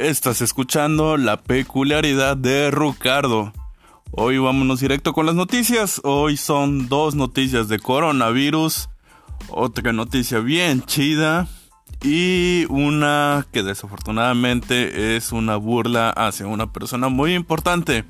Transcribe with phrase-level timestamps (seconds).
[0.00, 3.52] Estás escuchando la peculiaridad de Ricardo.
[4.10, 6.00] Hoy vámonos directo con las noticias.
[6.04, 8.88] Hoy son dos noticias de coronavirus,
[9.50, 11.48] otra noticia bien chida
[12.02, 18.06] y una que desafortunadamente es una burla hacia una persona muy importante.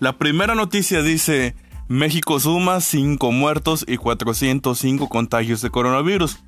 [0.00, 1.54] La primera noticia dice,
[1.86, 6.40] México suma 5 muertos y 405 contagios de coronavirus.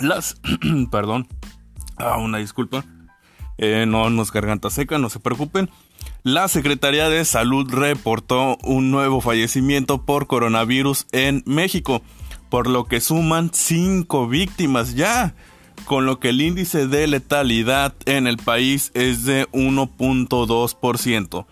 [0.00, 0.40] Las...
[0.90, 1.28] perdón.
[1.98, 2.82] Ah, una disculpa.
[3.58, 5.70] Eh, no nos garganta seca, no se preocupen.
[6.22, 12.02] La Secretaría de Salud reportó un nuevo fallecimiento por coronavirus en México,
[12.50, 15.34] por lo que suman 5 víctimas ya,
[15.84, 21.46] con lo que el índice de letalidad en el país es de 1.2%.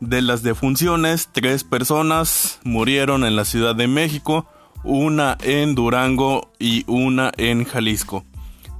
[0.00, 4.46] De las defunciones, tres personas murieron en la Ciudad de México,
[4.82, 8.24] una en Durango y una en Jalisco.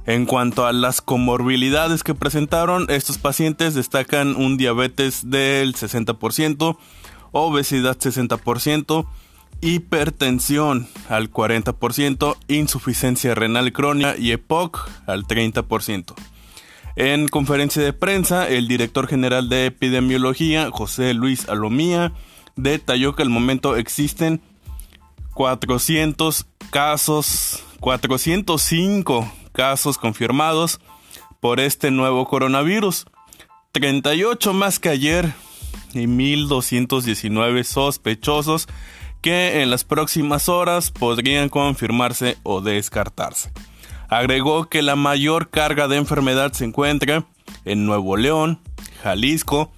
[0.07, 6.77] En cuanto a las comorbilidades que presentaron, estos pacientes destacan un diabetes del 60%,
[7.31, 9.07] obesidad 60%,
[9.61, 16.13] hipertensión al 40%, insuficiencia renal crónica y EPOC al 30%.
[16.95, 22.13] En conferencia de prensa, el director general de epidemiología, José Luis Alomía,
[22.55, 24.39] detalló que al momento existen
[25.33, 30.79] 400 casos, 405 casos confirmados
[31.39, 33.05] por este nuevo coronavirus,
[33.71, 35.33] 38 más que ayer
[35.93, 38.67] y 1.219 sospechosos
[39.21, 43.51] que en las próximas horas podrían confirmarse o descartarse.
[44.07, 47.25] Agregó que la mayor carga de enfermedad se encuentra
[47.63, 48.59] en Nuevo León,
[49.01, 49.71] Jalisco,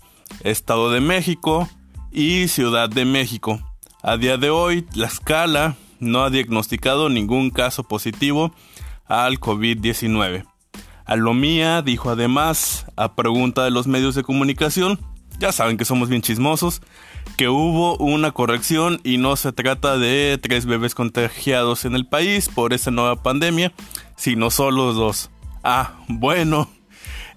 [0.44, 1.70] Estado de México
[2.11, 3.61] y Ciudad de México.
[4.03, 8.53] A día de hoy, la escala no ha diagnosticado ningún caso positivo
[9.08, 10.46] al COVID-19.
[11.06, 15.00] Alomía dijo además, a pregunta de los medios de comunicación,
[15.40, 16.82] ya saben que somos bien chismosos,
[17.38, 22.50] que hubo una corrección y no se trata de tres bebés contagiados en el país
[22.50, 23.72] por esta nueva pandemia,
[24.16, 25.30] sino solo dos.
[25.64, 26.70] Ah, bueno.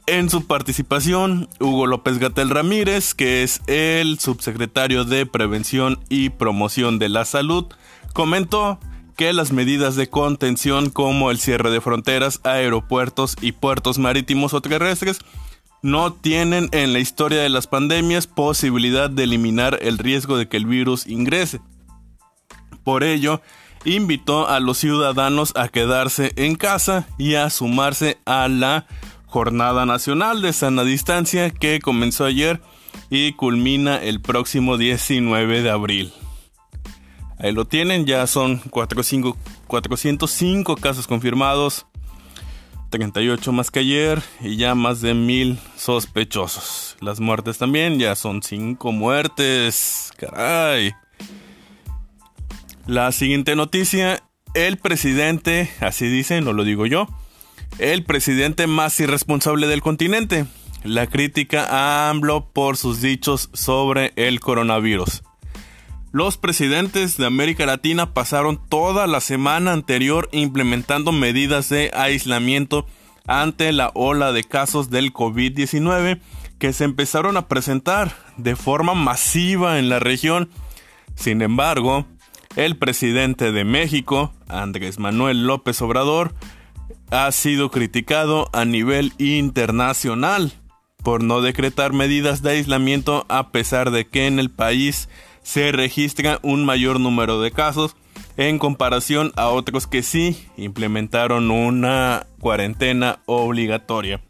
[0.07, 6.99] En su participación, Hugo López Gatel Ramírez, que es el subsecretario de Prevención y Promoción
[6.99, 7.67] de la Salud,
[8.13, 8.81] comentó
[9.21, 14.63] que las medidas de contención como el cierre de fronteras, aeropuertos y puertos marítimos o
[14.63, 15.19] terrestres
[15.83, 20.57] no tienen en la historia de las pandemias posibilidad de eliminar el riesgo de que
[20.57, 21.61] el virus ingrese.
[22.83, 23.43] Por ello,
[23.85, 28.87] invitó a los ciudadanos a quedarse en casa y a sumarse a la
[29.27, 32.63] Jornada Nacional de Sana Distancia que comenzó ayer
[33.11, 36.11] y culmina el próximo 19 de abril.
[37.43, 41.87] Ahí lo tienen, ya son 405 casos confirmados,
[42.91, 46.99] 38 más que ayer y ya más de mil sospechosos.
[47.01, 50.13] Las muertes también, ya son 5 muertes.
[50.19, 50.93] Caray.
[52.87, 57.09] La siguiente noticia, el presidente, así dice, no lo digo yo,
[57.79, 60.45] el presidente más irresponsable del continente.
[60.85, 65.23] La crítica a AMLO por sus dichos sobre el coronavirus.
[66.13, 72.85] Los presidentes de América Latina pasaron toda la semana anterior implementando medidas de aislamiento
[73.29, 76.21] ante la ola de casos del COVID-19
[76.59, 80.51] que se empezaron a presentar de forma masiva en la región.
[81.15, 82.07] Sin embargo,
[82.57, 86.35] el presidente de México, Andrés Manuel López Obrador,
[87.13, 90.53] ha sido criticado a nivel internacional
[91.05, 95.09] por no decretar medidas de aislamiento a pesar de que en el país
[95.43, 97.97] se registra un mayor número de casos
[98.37, 104.21] en comparación a otros que sí implementaron una cuarentena obligatoria.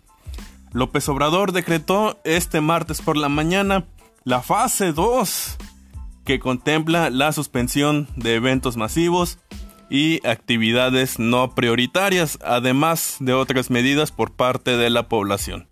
[0.72, 3.84] López Obrador decretó este martes por la mañana
[4.24, 5.56] la fase 2
[6.24, 9.38] que contempla la suspensión de eventos masivos
[9.88, 15.66] y actividades no prioritarias, además de otras medidas por parte de la población.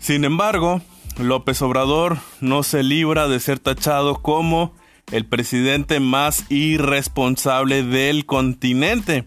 [0.00, 0.82] Sin embargo,
[1.18, 4.72] López Obrador no se libra de ser tachado como
[5.10, 9.26] el presidente más irresponsable del continente,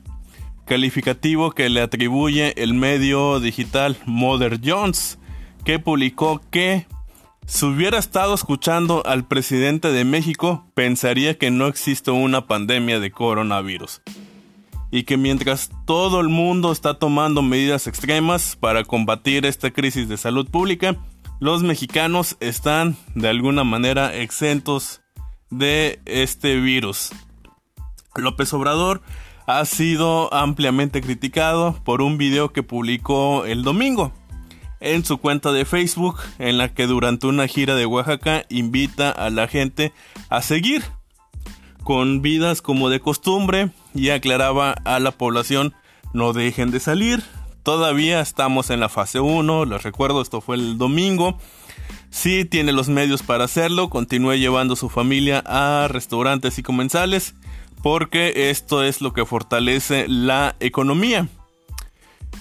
[0.65, 5.19] calificativo que le atribuye el medio digital Mother Jones,
[5.63, 6.87] que publicó que
[7.45, 13.11] si hubiera estado escuchando al presidente de México, pensaría que no existe una pandemia de
[13.11, 14.01] coronavirus.
[14.89, 20.17] Y que mientras todo el mundo está tomando medidas extremas para combatir esta crisis de
[20.17, 20.97] salud pública,
[21.39, 25.01] los mexicanos están de alguna manera exentos
[25.49, 27.11] de este virus.
[28.15, 29.01] López Obrador
[29.45, 34.11] ha sido ampliamente criticado por un video que publicó el domingo,
[34.79, 39.29] en su cuenta de Facebook, en la que durante una gira de Oaxaca invita a
[39.29, 39.93] la gente
[40.29, 40.83] a seguir
[41.83, 45.75] con vidas como de costumbre y aclaraba a la población
[46.13, 47.23] no dejen de salir.
[47.65, 51.39] Todavía estamos en la fase 1, les recuerdo, esto fue el domingo.
[52.11, 57.33] Si tiene los medios para hacerlo, continúe llevando a su familia a restaurantes y comensales,
[57.81, 61.27] porque esto es lo que fortalece la economía.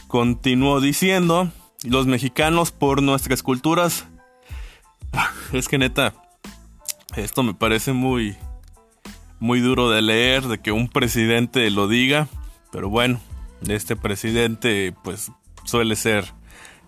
[0.08, 1.50] Continuó diciendo,
[1.84, 4.06] los mexicanos por nuestras culturas.
[5.54, 6.12] Es que neta,
[7.16, 8.36] esto me parece muy,
[9.40, 12.28] muy duro de leer, de que un presidente lo diga,
[12.70, 13.20] pero bueno,
[13.70, 15.30] este presidente pues
[15.64, 16.32] suele ser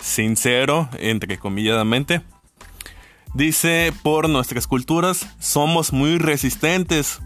[0.01, 2.23] sincero, entre comilladamente.
[3.35, 7.21] Dice, por nuestras culturas somos muy resistentes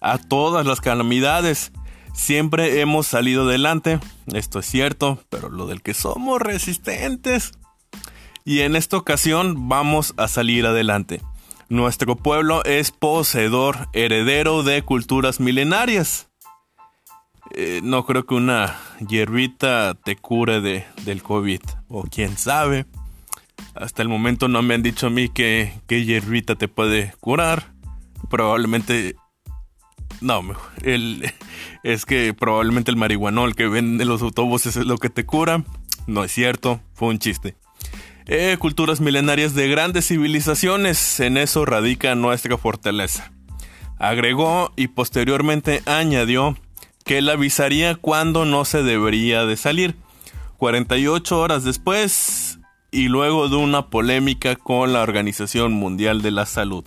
[0.00, 1.72] a todas las calamidades.
[2.12, 3.98] Siempre hemos salido adelante,
[4.32, 7.52] esto es cierto, pero lo del que somos resistentes.
[8.44, 11.22] Y en esta ocasión vamos a salir adelante.
[11.70, 16.28] Nuestro pueblo es poseedor, heredero de culturas milenarias.
[17.56, 21.60] Eh, no creo que una hierbita te cure de, del COVID.
[21.88, 22.86] O quién sabe.
[23.74, 27.72] Hasta el momento no me han dicho a mí que, que hierbita te puede curar.
[28.28, 29.16] Probablemente...
[30.20, 30.42] No,
[30.82, 31.32] el,
[31.84, 35.62] es que probablemente el marihuanol que venden los autobuses es lo que te cura.
[36.08, 37.56] No es cierto, fue un chiste.
[38.26, 43.32] Eh, culturas milenarias de grandes civilizaciones, en eso radica nuestra fortaleza.
[43.98, 46.56] Agregó y posteriormente añadió
[47.04, 49.96] que él avisaría cuando no se debería de salir.
[50.58, 52.58] 48 horas después
[52.90, 56.84] y luego de una polémica con la Organización Mundial de la Salud.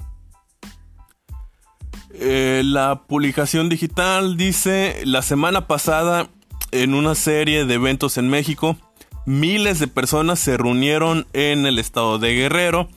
[2.14, 6.30] Eh, la publicación digital dice, la semana pasada
[6.72, 8.78] en una serie de eventos en México,
[9.26, 12.90] miles de personas se reunieron en el estado de Guerrero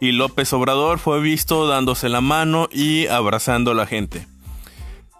[0.00, 4.26] y López Obrador fue visto dándose la mano y abrazando a la gente.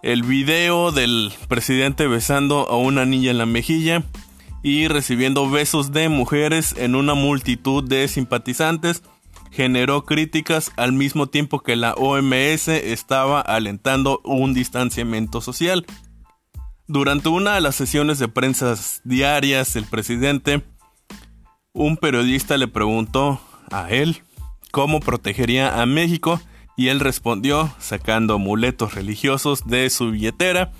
[0.03, 4.03] El video del presidente besando a una niña en la mejilla
[4.63, 9.03] y recibiendo besos de mujeres en una multitud de simpatizantes
[9.51, 15.85] generó críticas al mismo tiempo que la OMS estaba alentando un distanciamiento social.
[16.87, 18.73] Durante una de las sesiones de prensa
[19.03, 20.63] diarias, el presidente,
[21.73, 23.39] un periodista le preguntó
[23.71, 24.23] a él
[24.71, 26.41] cómo protegería a México
[26.77, 30.71] y él respondió sacando amuletos religiosos de su billetera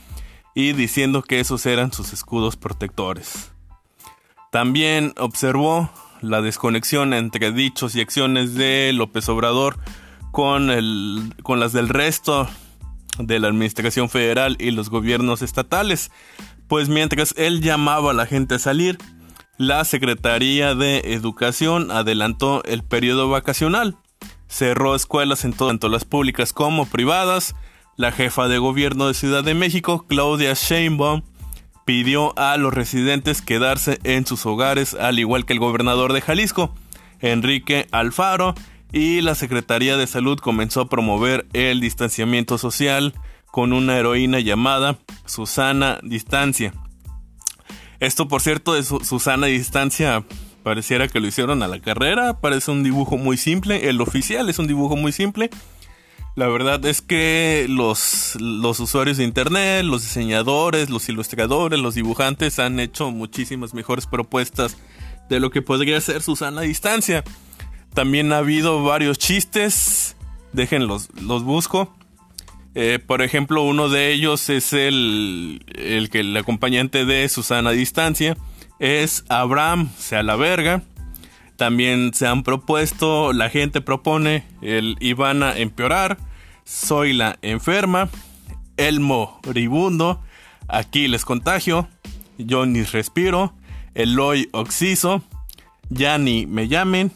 [0.55, 3.51] y diciendo que esos eran sus escudos protectores.
[4.51, 5.89] También observó
[6.21, 9.77] la desconexión entre dichos y acciones de López Obrador
[10.31, 12.47] con, el, con las del resto
[13.17, 16.11] de la Administración Federal y los gobiernos estatales,
[16.67, 18.97] pues mientras él llamaba a la gente a salir,
[19.57, 23.97] la Secretaría de Educación adelantó el periodo vacacional,
[24.51, 27.55] cerró escuelas en tanto las públicas como privadas,
[27.95, 31.21] la jefa de gobierno de Ciudad de México, Claudia Sheinbaum,
[31.85, 36.75] pidió a los residentes quedarse en sus hogares, al igual que el gobernador de Jalisco,
[37.21, 38.53] Enrique Alfaro,
[38.91, 43.13] y la Secretaría de Salud comenzó a promover el distanciamiento social
[43.45, 46.73] con una heroína llamada Susana Distancia.
[48.01, 50.25] Esto, por cierto, de Susana Distancia
[50.63, 54.59] pareciera que lo hicieron a la carrera, parece un dibujo muy simple, el oficial es
[54.59, 55.49] un dibujo muy simple.
[56.35, 62.57] La verdad es que los, los usuarios de internet, los diseñadores, los ilustradores, los dibujantes
[62.59, 64.77] han hecho muchísimas mejores propuestas
[65.29, 67.25] de lo que podría ser Susana Distancia.
[67.93, 70.15] También ha habido varios chistes.
[70.53, 71.93] Déjenlos, los busco.
[72.75, 78.37] Eh, por ejemplo, uno de ellos es el, el que el acompañante de Susana Distancia
[78.81, 80.81] es Abraham, sea la verga.
[81.55, 86.17] También se han propuesto, la gente propone el Ivana empeorar,
[86.65, 88.09] soy la enferma,
[88.77, 90.23] Elmo ribundo,
[90.67, 91.87] aquí les contagio,
[92.49, 93.53] Johnny respiro,
[93.93, 95.21] Eloy oxiso,
[95.89, 97.11] ya ni me llamen,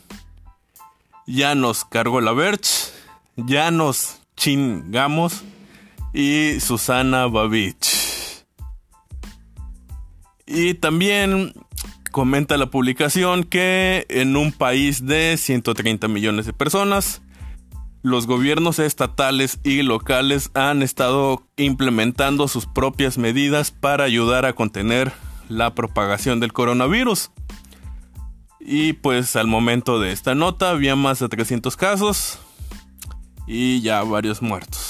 [1.25, 2.91] ya nos cargó la Verge,
[3.38, 5.43] ya nos chingamos
[6.13, 8.04] y Susana Babich.
[10.46, 11.54] Y también
[12.12, 17.22] comenta la publicación que en un país de 130 millones de personas,
[18.04, 25.12] los gobiernos estatales y locales han estado implementando sus propias medidas para ayudar a contener
[25.50, 27.32] la propagación del coronavirus.
[28.60, 32.40] Y pues al momento de esta nota había más de 300 casos
[33.48, 34.85] y ya varios muertos.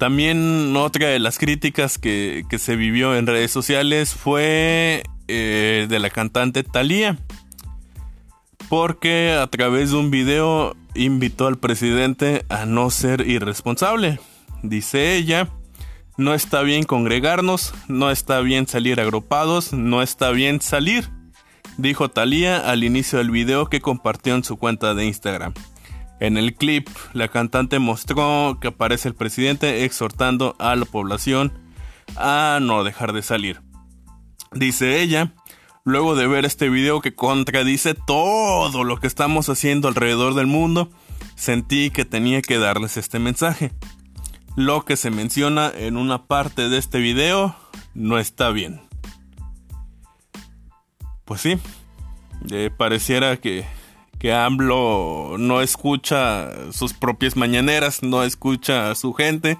[0.00, 6.08] También otra de las críticas que, se vivió en redes sociales fue eh, de la
[6.08, 7.18] cantante Thalía.
[8.70, 14.18] porque a través de un video invitó al presidente a no ser irresponsable.
[14.62, 15.50] Dice ella,
[16.16, 21.10] no está bien congregarnos, no está bien salir agrupados, no está bien salir,
[21.76, 25.52] dijo Thalía al inicio del video que compartió en su cuenta de Instagram.
[26.20, 31.52] En el clip, la cantante mostró que aparece el presidente exhortando a la población
[32.16, 33.62] a no dejar de salir.
[34.52, 35.32] Dice ella,
[35.84, 40.90] luego de ver este video que contradice todo lo que estamos haciendo alrededor del mundo,
[41.36, 43.72] sentí que tenía que darles este mensaje.
[44.56, 47.56] Lo que se menciona en una parte de este video
[47.94, 48.82] no está bien.
[51.24, 51.56] Pues sí,
[52.50, 53.64] eh, pareciera que,
[54.20, 59.56] que AMLO no escucha sus propias mañaneras, no escucha a su gente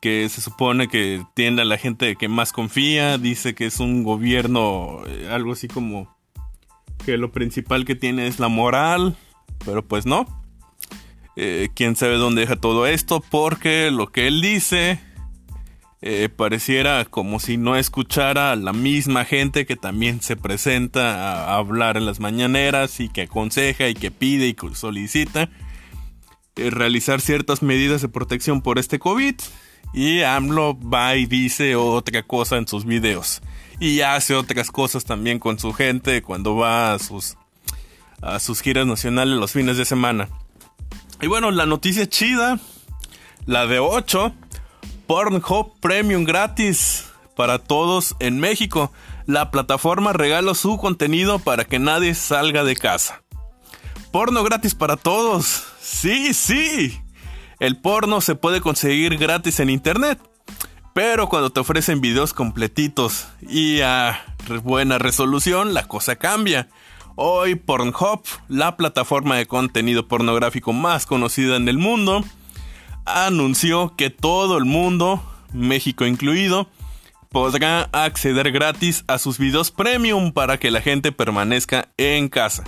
[0.00, 4.04] que se supone que tiene a la gente que más confía, dice que es un
[4.04, 6.16] gobierno eh, algo así como
[7.04, 9.16] que lo principal que tiene es la moral,
[9.64, 10.24] pero pues no.
[11.36, 15.00] Eh, quién sabe dónde deja todo esto, porque lo que él dice
[16.02, 21.56] eh, pareciera como si no escuchara a la misma gente que también se presenta a
[21.56, 25.50] hablar en las mañaneras y que aconseja y que pide y solicita
[26.56, 29.34] realizar ciertas medidas de protección por este COVID.
[29.92, 33.40] Y AMLO va y dice otra cosa en sus videos.
[33.80, 37.36] Y hace otras cosas también con su gente cuando va a sus,
[38.20, 40.28] a sus giras nacionales los fines de semana.
[41.20, 42.60] Y bueno, la noticia chida,
[43.46, 44.34] la de 8,
[45.10, 48.92] Pornhub Premium gratis para todos en México.
[49.26, 53.24] La plataforma regala su contenido para que nadie salga de casa.
[54.12, 55.64] Porno gratis para todos.
[55.80, 57.02] Sí, sí.
[57.58, 60.20] El porno se puede conseguir gratis en internet,
[60.94, 64.24] pero cuando te ofrecen videos completitos y a
[64.62, 66.68] buena resolución, la cosa cambia.
[67.16, 72.24] Hoy Pornhub, la plataforma de contenido pornográfico más conocida en el mundo,
[73.04, 76.68] anunció que todo el mundo, México incluido,
[77.30, 82.64] podrá acceder gratis a sus videos premium para que la gente permanezca en casa.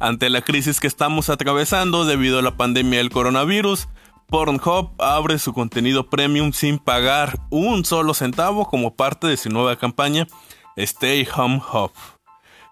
[0.00, 3.88] Ante la crisis que estamos atravesando debido a la pandemia del coronavirus,
[4.28, 9.76] Pornhub abre su contenido premium sin pagar un solo centavo como parte de su nueva
[9.76, 10.26] campaña
[10.76, 11.92] Stay Home Hub,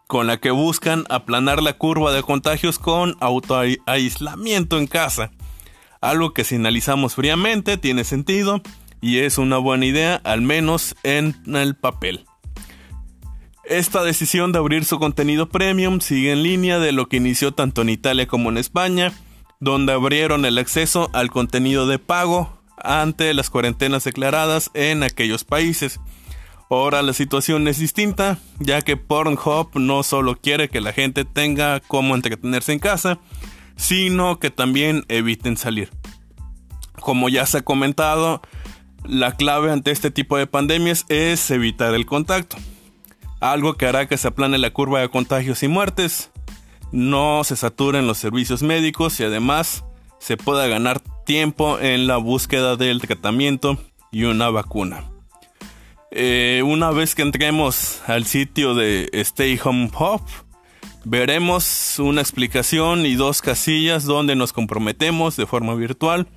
[0.08, 5.30] con la que buscan aplanar la curva de contagios con autoaislamiento en casa.
[6.02, 8.60] Algo que si analizamos fríamente tiene sentido
[9.00, 12.26] y es una buena idea, al menos en el papel.
[13.64, 17.82] Esta decisión de abrir su contenido premium sigue en línea de lo que inició tanto
[17.82, 19.12] en Italia como en España,
[19.60, 26.00] donde abrieron el acceso al contenido de pago ante las cuarentenas declaradas en aquellos países.
[26.68, 31.78] Ahora la situación es distinta, ya que Pornhub no solo quiere que la gente tenga
[31.78, 33.20] cómo entretenerse en casa,
[33.76, 35.90] sino que también eviten salir.
[37.00, 38.42] Como ya se ha comentado,
[39.04, 42.56] la clave ante este tipo de pandemias es evitar el contacto,
[43.40, 46.30] algo que hará que se aplane la curva de contagios y muertes,
[46.92, 49.84] no se saturen los servicios médicos y además
[50.18, 53.78] se pueda ganar tiempo en la búsqueda del tratamiento
[54.12, 55.10] y una vacuna.
[56.12, 60.20] Eh, una vez que entremos al sitio de Stay Home Hub,
[61.04, 66.28] veremos una explicación y dos casillas donde nos comprometemos de forma virtual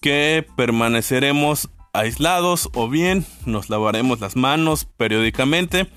[0.00, 5.88] que permaneceremos aislados o bien nos lavaremos las manos periódicamente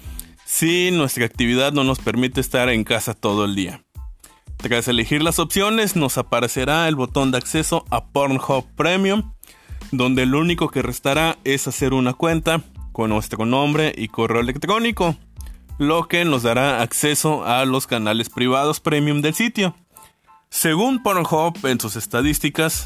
[0.46, 3.84] si nuestra actividad no nos permite estar en casa todo el día.
[4.58, 9.34] Tras elegir las opciones nos aparecerá el botón de acceso a Pornhub Premium,
[9.92, 12.62] donde lo único que restará es hacer una cuenta
[12.92, 15.18] con nuestro nombre y correo electrónico,
[15.78, 19.76] lo que nos dará acceso a los canales privados premium del sitio.
[20.50, 22.86] Según Pornhub en sus estadísticas,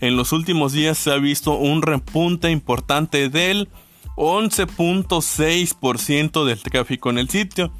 [0.00, 3.68] en los últimos días se ha visto un repunte importante del
[4.16, 7.72] 11.6% del tráfico en el sitio,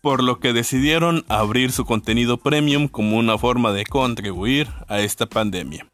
[0.00, 5.26] por lo que decidieron abrir su contenido premium como una forma de contribuir a esta
[5.26, 5.86] pandemia.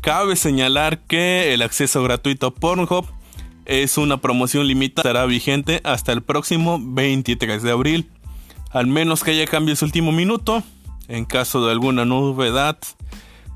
[0.00, 3.06] Cabe señalar que el acceso gratuito a Pornhub
[3.70, 8.10] es una promoción limitada, estará vigente hasta el próximo 23 de abril,
[8.72, 10.64] al menos que haya cambios último minuto.
[11.06, 12.78] En caso de alguna novedad,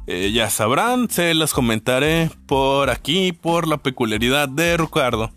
[0.06, 5.32] eh, ya sabrán, se las comentaré por aquí por la peculiaridad de Ricardo.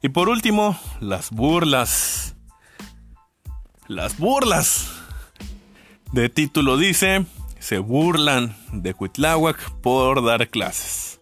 [0.00, 2.34] Y por último, las burlas.
[3.88, 4.90] Las burlas.
[6.12, 7.26] De título dice,
[7.58, 11.20] se burlan de Cuitláhuac por dar clases.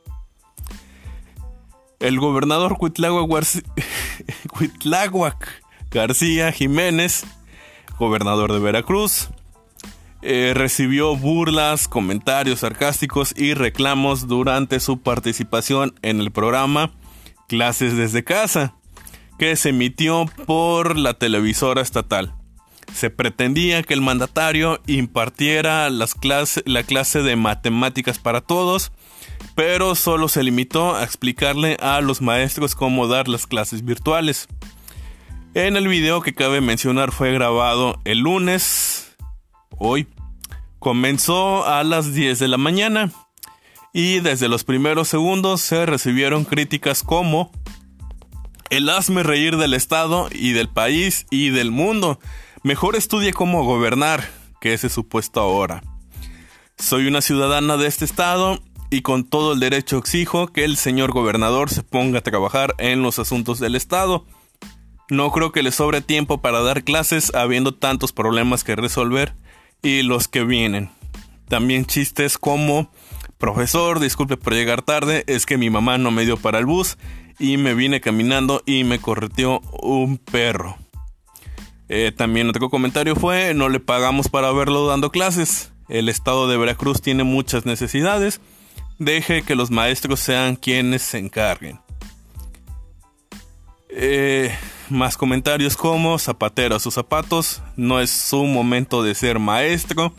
[2.02, 2.76] El gobernador
[4.49, 7.25] Cuitláhuac García Jiménez,
[7.97, 9.28] gobernador de Veracruz,
[10.21, 16.90] eh, recibió burlas, comentarios sarcásticos y reclamos durante su participación en el programa
[17.47, 18.75] Clases desde casa,
[19.38, 22.35] que se emitió por la televisora estatal.
[22.92, 26.16] Se pretendía que el mandatario impartiera las
[26.64, 28.90] la clase de matemáticas para todos,
[29.54, 34.49] pero solo se limitó a explicarle a los maestros cómo dar las clases virtuales.
[35.54, 39.16] En el video que cabe mencionar fue grabado el lunes
[39.78, 40.06] hoy,
[40.78, 43.11] comenzó a las 10 de la mañana
[43.92, 47.52] y desde los primeros segundos se recibieron críticas como
[48.71, 52.18] el hazme reír del Estado y del país y del mundo.
[52.62, 54.26] Mejor estudie cómo gobernar,
[54.62, 55.82] que ese supuesto ahora.
[56.78, 61.12] Soy una ciudadana de este estado y con todo el derecho exijo que el señor
[61.12, 64.26] gobernador se ponga a trabajar en los asuntos del estado.
[65.08, 69.34] No creo que le sobre tiempo para dar clases habiendo tantos problemas que resolver
[69.82, 70.90] y los que vienen.
[71.49, 72.90] También chistes como,
[73.38, 76.99] profesor, disculpe por llegar tarde, es que mi mamá no me dio para el bus
[77.38, 80.76] y me vine caminando y me correteó un perro.
[81.88, 85.72] Eh, también otro comentario fue, no le pagamos para verlo dando clases.
[85.88, 88.42] El estado de Veracruz tiene muchas necesidades.
[89.04, 91.80] Deje que los maestros sean quienes se encarguen.
[93.88, 94.56] Eh,
[94.90, 100.14] más comentarios como zapatero a sus zapatos, no es su momento de ser maestro,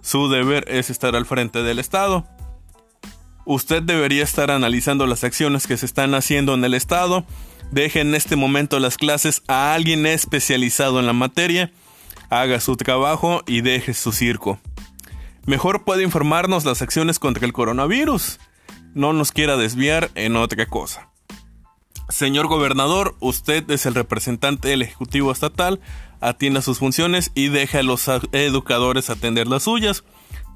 [0.00, 2.24] su deber es estar al frente del Estado.
[3.46, 7.24] Usted debería estar analizando las acciones que se están haciendo en el Estado.
[7.72, 11.72] Deje en este momento las clases a alguien especializado en la materia.
[12.28, 14.60] Haga su trabajo y deje su circo.
[15.46, 18.38] Mejor puede informarnos las acciones contra el coronavirus.
[18.94, 21.10] No nos quiera desviar en otra cosa.
[22.08, 25.80] Señor gobernador, usted es el representante del Ejecutivo Estatal,
[26.20, 30.04] atienda sus funciones y deje a los educadores atender las suyas.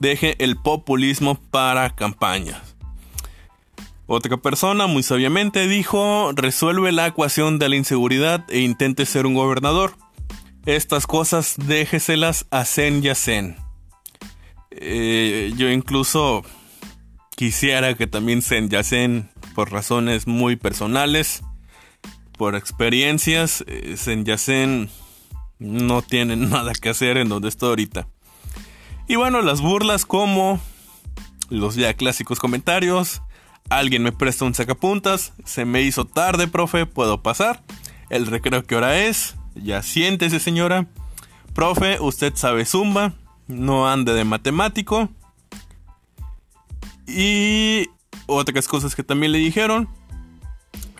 [0.00, 2.74] Deje el populismo para campañas.
[4.06, 9.34] Otra persona muy sabiamente dijo, resuelve la ecuación de la inseguridad e intente ser un
[9.34, 9.96] gobernador.
[10.66, 13.63] Estas cosas déjeselas a Zen y a Zen.
[14.76, 16.42] Eh, yo incluso
[17.36, 21.42] quisiera que también y Zen por razones muy personales,
[22.36, 24.90] por experiencias, eh, Senyacen
[25.58, 28.08] no tiene nada que hacer en donde estoy ahorita.
[29.06, 30.60] Y bueno, las burlas como
[31.50, 33.22] los ya clásicos comentarios.
[33.70, 35.32] Alguien me presta un sacapuntas.
[35.44, 36.86] Se me hizo tarde, profe.
[36.86, 37.62] ¿Puedo pasar?
[38.10, 39.36] El recreo que hora es.
[39.54, 40.86] Ya siéntese, señora.
[41.54, 43.14] Profe, usted sabe zumba.
[43.46, 45.08] No ande de matemático.
[47.06, 47.86] Y
[48.26, 49.88] otras cosas que también le dijeron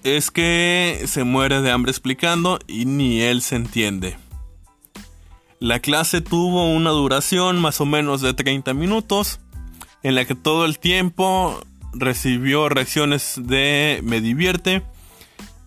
[0.03, 4.17] es que se muere de hambre explicando y ni él se entiende.
[5.61, 9.41] La clase tuvo una duración más o menos de 30 minutos,
[10.03, 11.59] en la que todo el tiempo
[11.95, 14.83] recibió reacciones de me divierte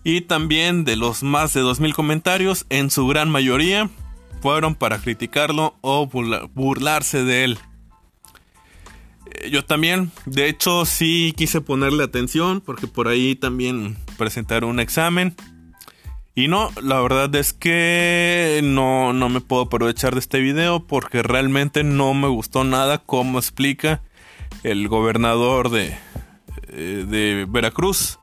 [0.04, 3.90] y también de los más de 2.000 comentarios, en su gran mayoría
[4.40, 7.58] fueron para criticarlo o burlarse de él.
[9.26, 14.80] Eh, yo también, de hecho, sí quise ponerle atención porque por ahí también presentaron un
[14.80, 15.34] examen.
[16.34, 21.22] Y no, la verdad es que no, no me puedo aprovechar de este video porque
[21.22, 24.02] realmente no me gustó nada cómo explica
[24.62, 25.96] el gobernador de,
[26.68, 28.20] eh, de Veracruz.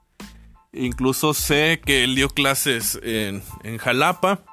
[0.71, 4.43] Incluso sé que él dio clases en, en Jalapa,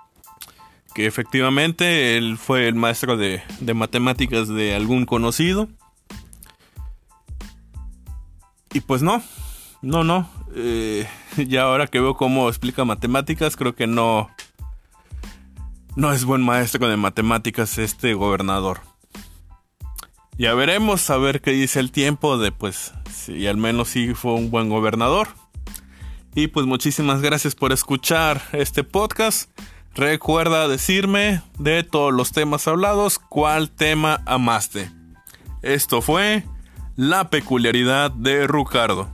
[0.95, 5.69] que efectivamente él fue el maestro de, de matemáticas de algún conocido.
[8.73, 9.23] Y pues no,
[9.83, 10.29] no, no.
[10.55, 11.07] Eh,
[11.47, 14.31] ya ahora que veo cómo explica matemáticas, creo que no.
[15.95, 18.81] No es buen maestro de matemáticas este gobernador.
[20.39, 24.33] Ya veremos a ver qué dice el tiempo de pues si al menos sí fue
[24.33, 25.29] un buen gobernador.
[26.35, 29.51] Y pues muchísimas gracias por escuchar este podcast.
[29.95, 34.91] Recuerda decirme de todos los temas hablados cuál tema amaste.
[35.61, 36.45] Esto fue
[36.97, 39.11] la peculiaridad de Rucardo.